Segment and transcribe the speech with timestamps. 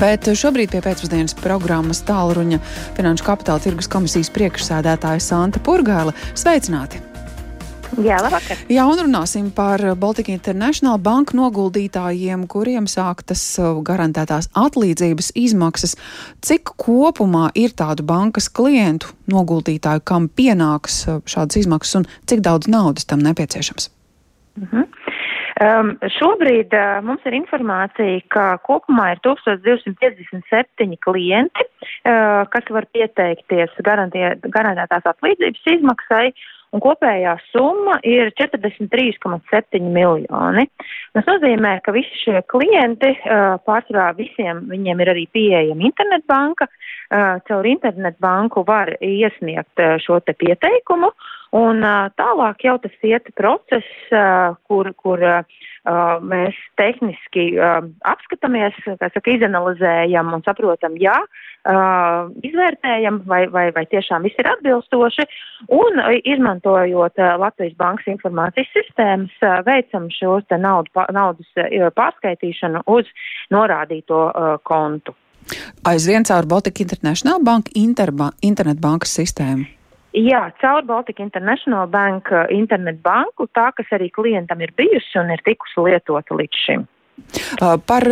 [0.00, 2.56] Bet šobrīd pie pēcpusdienas programmas tālruņa
[2.96, 6.14] Finanšu kapitāla tirgus komisijas priekšsēdētāja Santa Purgāla.
[6.32, 7.02] Sveicināti!
[8.00, 8.62] Jā, labvakar.
[8.72, 15.98] Jā, un runāsim par Baltika International banku noguldītājiem, kuriem sāktas uh, garantētās atlīdzības izmaksas.
[16.48, 22.72] Cik kopumā ir tādu bankas klientu noguldītāju, kam pienāks uh, šādas izmaksas un cik daudz
[22.72, 23.90] naudas tam nepieciešams?
[24.56, 24.88] Uh -huh.
[25.60, 31.66] Um, šobrīd uh, mums ir informācija, ka kopumā ir 1257 klienti,
[32.08, 36.30] uh, kas var pieteikties garantētās atlīdzības izmaksai,
[36.72, 40.64] un kopējā summa ir 43,7 miljoni.
[41.12, 47.36] Tas nozīmē, ka visi šie klienti, uh, pārsvarā visiem viņiem ir arī pieejama internetbanka, uh,
[47.44, 51.12] caur internetbanku var iesniegt uh, šo te pieteikumu.
[51.56, 51.82] Un
[52.14, 53.86] tālāk jau tas iet process,
[54.70, 55.22] kur, kur
[56.22, 57.56] mēs tehniski
[58.06, 61.16] apskatāmies, saka, izanalizējam un saprotam, jā,
[62.46, 65.26] izvērtējam, vai, vai, vai tiešām viss ir atbilstoši,
[65.74, 69.34] un izmantojot Latvijas bankas informācijas sistēmas,
[69.66, 70.06] veicam
[70.46, 71.50] te naudu, naudas
[71.98, 73.10] pārskaitīšanu uz
[73.50, 74.22] norādīto
[74.62, 75.18] kontu.
[75.88, 79.79] Aizvien caur Baltic International Bank interba, internetbankas sistēmu.
[80.16, 85.42] Jā, caur Baltic International Bank uh, internetbanku, tā, kas arī klientam ir bijusi un ir
[85.46, 86.88] tikusi lietota līdz šim.
[87.86, 88.06] Par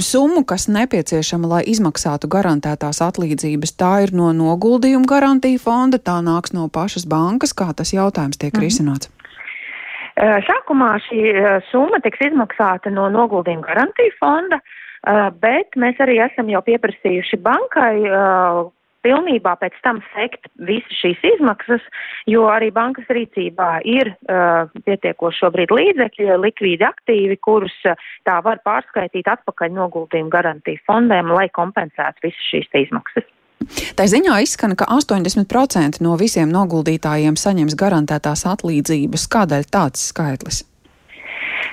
[0.00, 6.54] summu, kas nepieciešama, lai izmaksātu garantētās atlīdzības, tā ir no noguldījuma garantija fonda, tā nāks
[6.56, 8.64] no pašas bankas, kā tas jautājums tiek -hmm.
[8.64, 9.10] risināts.
[10.18, 11.20] Sākumā šī
[11.70, 14.58] summa tiks izmaksāta no noguldījuma garantija fonda,
[15.40, 17.94] bet mēs arī esam jau pieprasījuši bankai
[19.06, 21.84] pilnībā pēc tam sekt visas šīs izmaksas,
[22.30, 28.62] jo arī bankas rīcībā ir uh, pietiekoši šobrīd līdzekļi, likvīdi aktīvi, kurus uh, tā var
[28.66, 33.28] pārskaitīt atpakaļ noguldījumu garantiju fondiem, lai kompensētu visas šīs izmaksas.
[33.98, 39.26] Tā ziņā izskan, ka 80% no visiem noguldītājiem saņems garantētās atlīdzības.
[39.34, 40.62] Kādēļ tāds skaitlis?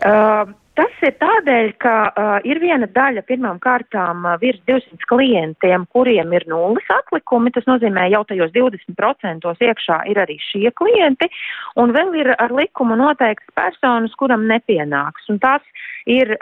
[0.00, 5.86] Uh, Tas ir tādēļ, ka uh, ir viena daļa pirmām kārtām uh, virs 200 klientiem,
[5.94, 7.52] kuriem ir nulles atlikumi.
[7.54, 11.30] Tas nozīmē, jau tajos 20% iekšā ir arī šie klienti,
[11.80, 15.30] un vēl ir ar likumu noteikts personas, kuram nepienāks.
[15.32, 15.64] Un tās
[16.06, 16.32] ir,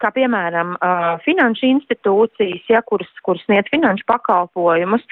[0.00, 0.76] kā piemēram,
[1.24, 5.04] finanšu institūcijas, ja, kuras, kuras sniedz finanšu pakalpojumus.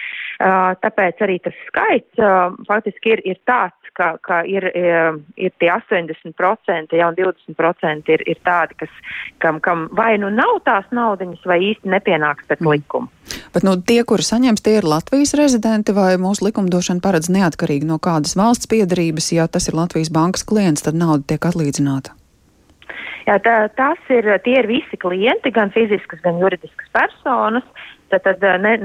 [0.85, 2.25] Tāpēc arī tas skaits
[2.69, 4.67] faktiski ir, ir tāds, ka, ka ir,
[5.39, 8.97] ir tie 80%, ja un 20% ir, ir tādi, kas,
[9.43, 12.75] kam, kam vai nu nav tās naudiņas, vai īsti nepienāks pēc mm.
[12.75, 13.11] likuma.
[13.55, 18.01] Bet nu, tie, kuri saņems, tie ir Latvijas rezidenti, vai mūsu likumdošana paredz neatkarīgi no
[18.03, 22.19] kādas valsts piedarības, ja tas ir Latvijas bankas klients, tad nauda tiek atlīdzināta?
[23.25, 27.65] Jā, tā, tas ir, tie ir visi klienti, gan fiziskas, gan juridiskas personas,
[28.13, 28.77] tad, tad ne,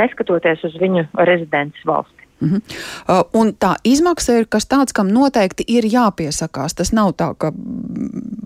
[0.00, 2.24] neskatoties uz viņu rezidents valsti.
[2.42, 2.60] Uh -huh.
[3.08, 6.74] uh, un tā izmaksa ir kas tāds, kam noteikti ir jāpiesakās.
[6.74, 7.52] Tas nav tā, ka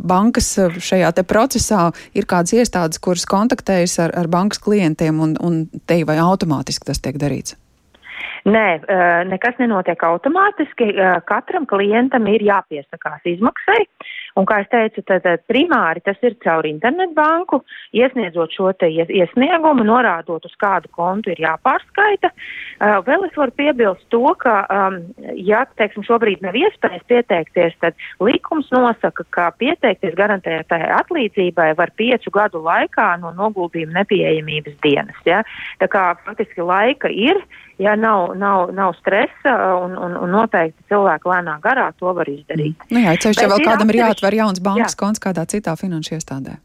[0.08, 5.66] bankas uh, šajā procesā ir kādas iestādes, kuras kontaktējas ar, ar bankas klientiem, un, un
[5.86, 7.56] te vai automātiski tas tiek darīts.
[8.44, 10.84] Nē, uh, nekas nenotiek automātiski.
[10.84, 13.84] Uh, katram klientam ir jāpiesakās izmaksai.
[14.38, 17.60] Un, kā es teicu, tad primāri tas ir caur internetbanku,
[17.96, 22.30] iesniedzot šo te iesniegumu, norādot, uz kādu kontu ir jāpārskaita.
[22.78, 25.00] Uh, vēl es varu piebilst to, ka, um,
[25.34, 32.30] ja, teiksim, šobrīd nav iespējas pieteikties, tad likums nosaka, ka pieteikties garantētajai atlīdzībai var piecu
[32.34, 35.18] gadu laikā no noguldījuma nepieejamības dienas.
[35.26, 35.42] Ja?
[35.82, 37.42] Tā kā faktiski laika ir
[37.78, 42.86] ja nav, nav, nav stresa un, un, un noteikti cilvēki lēnā garā to var izdarīt.
[42.90, 45.00] Nu jā, ceļš, ja vēl kādam ir jāatver jauns bankas jā.
[45.00, 46.58] konts kādā citā finanšu iestādē.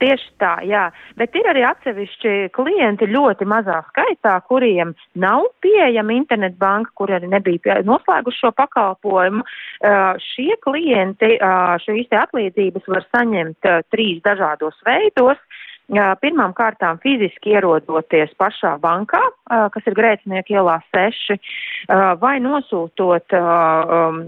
[0.00, 0.86] Tieši tā, jā.
[1.20, 7.82] Bet ir arī atsevišķi klienti ļoti mazā skaitā, kuriem nav pieejama internetbanka, kur arī nebija
[7.84, 9.44] noslēguši šo pakalpojumu.
[9.44, 15.40] Uh, šie klienti uh, šīs atlīdzības var saņemt uh, trīs dažādos veidos.
[15.90, 19.20] Pirmām kārtām fiziski ierodoties pašā bankā,
[19.74, 21.34] kas ir Grēcinieku ielā 6,
[22.22, 24.20] vai nosūtot um,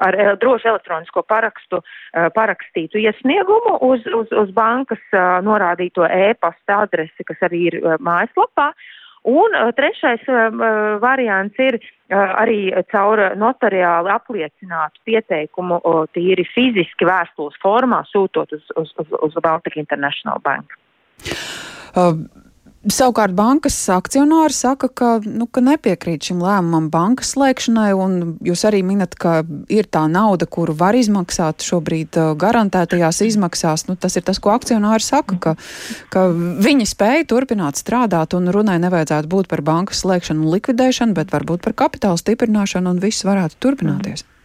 [0.00, 1.82] ar drošu elektronisko parakstu
[2.36, 5.02] parakstītu iesniegumu uz, uz, uz bankas
[5.44, 8.70] norādīto e-pasta adresi, kas arī ir mājaslapā.
[9.26, 10.22] Un trešais
[11.02, 11.80] variants ir
[12.14, 15.82] arī caur notariāli apliecinātu pieteikumu
[16.14, 20.78] tīri fiziski vēstules formā sūtot uz, uz, uz, uz Baltic International Bank.
[21.96, 22.26] Uh,
[22.86, 28.12] Savukārt bankas akcionāri saka, ka, nu, ka nepiekrīt šim lēmumam bankas slēgšanai, un
[28.46, 29.40] jūs arī minat, ka
[29.72, 33.88] ir tā nauda, kuru var izmaksāt šobrīd uh, garantētajās izmaksās.
[33.90, 35.56] Nu, tas ir tas, ko akcionāri saka, ka,
[36.14, 41.34] ka viņi spēja turpināt strādāt, un runai nevajadzētu būt par bankas slēgšanu un likvidēšanu, bet
[41.34, 44.22] varbūt par kapitāla stiprināšanu, un viss varētu turpināties.
[44.22, 44.35] Mm.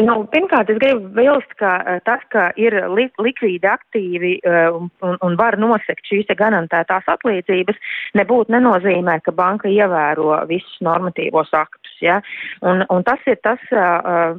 [0.00, 5.18] Nu, pirmkārt, es gribu vilst, ka uh, tas, ka ir li likvīdi aktīvi uh, un,
[5.20, 7.80] un var nosekt šīs garantētās atlīdzības,
[8.16, 11.96] nebūtu nenozīmē, ka banka ievēro visus normatīvos aktus.
[12.00, 12.20] Ja?
[12.64, 14.32] Un, un tas ir tas uh,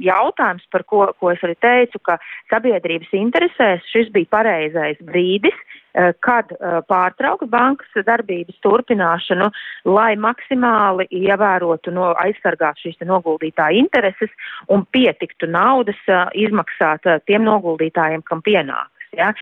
[0.00, 2.16] jautājums, par ko, ko es arī teicu, ka
[2.52, 5.85] sabiedrības interesēs šis bija pareizais brīdis Eh,
[6.20, 9.48] kad eh, pārtraukt bankas darbības turpināšanu,
[9.88, 14.32] lai maksimāli ievērotu, no, aizsargātu šīs noguldītāju intereses
[14.68, 18.95] un pietiktu naudas eh, izmaksāt tiem noguldītājiem, kam pienāk.
[19.16, 19.32] Ja?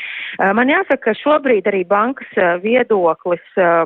[0.56, 2.30] Man jāsaka, ka šobrīd arī bankas
[2.62, 3.42] viedoklis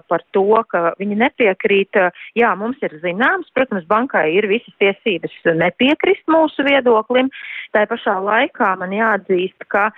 [0.09, 1.99] par to, ka viņi nepiekrīt,
[2.39, 7.31] jā, mums ir zināms, protams, bankai ir visas tiesības nepiekrist mūsu viedoklim.
[7.77, 9.89] Tā pašā laikā man jāatzīst, ka,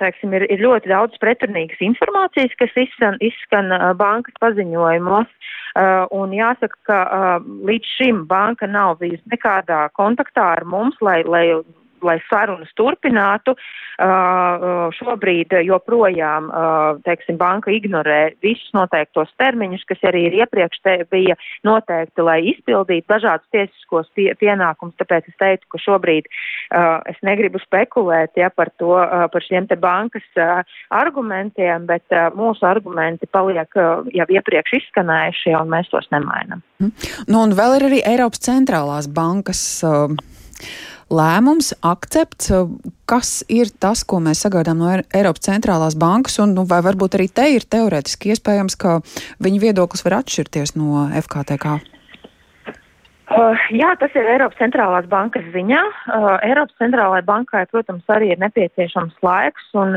[0.00, 5.30] teiksim, ir, ir ļoti daudz pretrunīgas informācijas, kas izskan, izskan bankas paziņojumos.
[6.14, 6.98] Un jāsaka, ka
[7.68, 11.46] līdz šim banka nav bijusi nekādā kontaktā ar mums, lai, lai
[12.06, 13.54] lai sarunas turpinātu.
[14.98, 16.48] Šobrīd joprojām,
[17.06, 20.80] teiksim, banka ignorē visus noteiktos termiņus, kas arī ir iepriekš
[21.12, 21.36] bija
[21.66, 24.96] noteikti, lai izpildītu dažādus tiesiskos pie, pienākumus.
[24.98, 26.26] Tāpēc es teiktu, ka šobrīd
[27.10, 28.96] es negribu spekulēt ja, par to,
[29.30, 30.26] par šiem te bankas
[30.90, 36.64] argumentiem, bet mūsu argumenti paliek jau iepriekš izskanējuši, un mēs tos nemainam.
[36.80, 39.62] Nu, un vēl ir arī Eiropas centrālās bankas.
[39.86, 40.18] Uh,
[41.12, 42.52] lēmums, akcepts,
[43.08, 47.28] kas ir tas, ko mēs sagaidām no Eiropas centrālās bankas, un nu, vai varbūt arī
[47.32, 49.00] te ir teorētiski iespējams, ka
[49.44, 51.93] viņa viedoklis var atšķirties no FKTK?
[53.34, 55.80] Uh, jā, tas ir Eiropas centrālās bankas ziņā.
[56.06, 59.96] Uh, Eiropas centrālajai bankai, protams, arī ir nepieciešams laiks, un,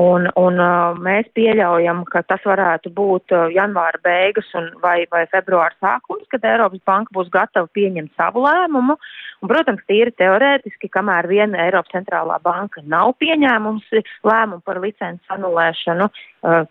[0.00, 5.76] un, un uh, mēs pieļaujam, ka tas varētu būt janvāra beigas un vai, vai februāra
[5.84, 8.96] sākums, kad Eiropas banka būs gatava pieņemt savu lēmumu.
[9.42, 16.08] Un, protams, tīri teorētiski, kamēr viena Eiropas centrālā banka nav pieņēmusi lēmumu par licences anulēšanu,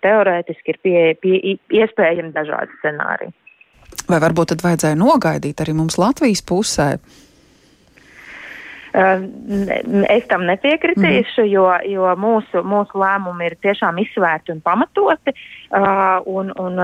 [0.01, 3.35] teorētiski ir pie, pie, iespējami dažādi scenāriji.
[4.07, 6.93] Vai varbūt tad vajadzēja nogaidīt arī mums Latvijas pusē?
[8.97, 15.33] Es tam nepiekritīšu, mm jo, jo mūsu, mūsu lēmumi ir tiešām izsvērti un pamatoti.
[16.31, 16.79] Un, un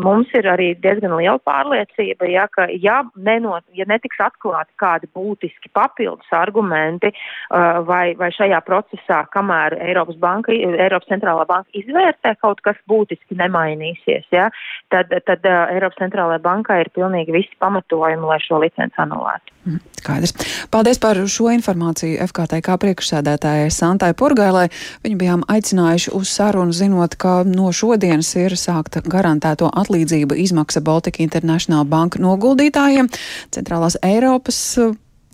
[0.00, 5.70] mums ir arī diezgan liela pārliecība, ja, ka ja, nenot, ja netiks atklāti kādi būtiski
[5.76, 7.12] papildus argumenti
[7.50, 14.26] vai, vai šajā procesā, kamēr Eiropas, banka, Eiropas centrālā banka izvērtē kaut kas būtiski nemainīsies,
[14.32, 14.48] ja,
[14.94, 19.52] tad, tad Eiropas centrālajai bankai ir pilnīgi visi pamatojumi, lai šo licenci anulētu.
[19.64, 20.34] Mhm, skaidrs.
[20.72, 24.66] Paldies par šo informāciju FKTK priekšsēdētājai Santai Purgailai.
[25.04, 31.22] Viņu bijām aicinājuši uz sarunu, zinot, ka no šodienas ir sākta garantēto atlīdzību izmaksa Baltika
[31.24, 33.12] International Banka noguldītājiem.
[33.54, 34.60] Centrālās Eiropas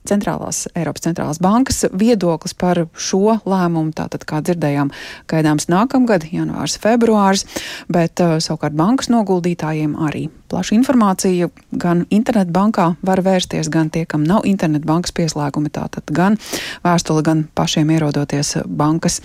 [0.08, 3.94] centrālās, Eiropas centrālās bankas viedoklis par šo lēmumu.
[3.96, 4.92] Tātad, kā dzirdējām,
[5.30, 7.46] gaidāms nākamgad, janvārs, februārs,
[7.92, 11.50] bet uh, savukārt bankas noguldītājiem arī plaša informācija.
[11.70, 16.38] Gan internetbankā var vērsties, gan tie, kam nav internetbankas pieslēgumi, tātad gan
[16.84, 19.20] vēstuli, gan pašiem ierodoties bankas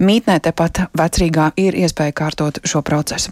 [0.00, 3.28] mītnē, tepat vecrīgā ir iespēja kārtot šo procesu.